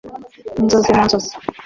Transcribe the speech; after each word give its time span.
Inzozi 0.61 0.89
Mu 0.97 1.03
Nzozi 1.05 1.33